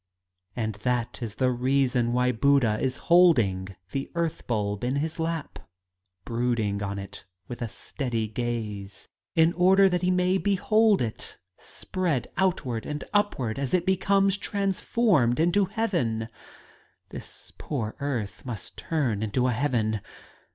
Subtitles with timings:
[0.55, 5.59] And that is the reason why Buddha is holding the earth bulb in his lap,
[6.25, 12.31] brooding on it with a steady gaze, in order that he may behold it spread
[12.35, 16.29] outward and upward as it becomes transformed into a heaven
[17.09, 20.01] This poor earth must turn into a heaven!